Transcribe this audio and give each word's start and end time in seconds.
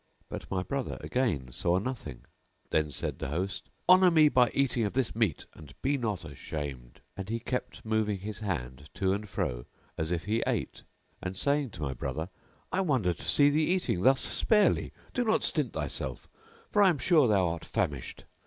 But 0.29 0.49
my 0.49 0.63
brother 0.63 0.97
again 1.01 1.51
saw 1.51 1.77
nothing. 1.77 2.25
Then 2.71 2.89
said 2.89 3.19
the 3.19 3.27
host, 3.29 3.69
"Honour 3.87 4.09
me 4.09 4.29
by 4.29 4.49
eating 4.51 4.83
of 4.83 4.93
this 4.93 5.15
meat 5.15 5.45
and 5.53 5.75
be 5.83 5.95
not 5.95 6.25
ashamed." 6.25 7.01
And 7.15 7.29
he 7.29 7.39
kept 7.39 7.85
moving 7.85 8.17
his 8.17 8.39
hand 8.39 8.89
to 8.95 9.13
and 9.13 9.29
fro 9.29 9.67
as 9.99 10.09
if 10.09 10.23
he 10.23 10.41
ate 10.47 10.81
and 11.21 11.37
saying 11.37 11.69
to 11.77 11.83
my 11.83 11.93
brother, 11.93 12.29
"I 12.71 12.81
wonder 12.81 13.13
to 13.13 13.23
see 13.23 13.51
thee 13.51 13.67
eating 13.67 14.01
thus 14.01 14.21
sparely: 14.21 14.91
do 15.13 15.23
not 15.23 15.43
stint 15.43 15.73
thyself 15.73 16.27
for 16.71 16.81
I 16.81 16.89
am 16.89 16.97
sure 16.97 17.27
thou 17.27 17.49
art 17.49 17.63
famished." 17.63 18.25